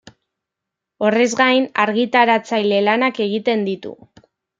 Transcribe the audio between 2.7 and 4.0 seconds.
lanak egiten ditu.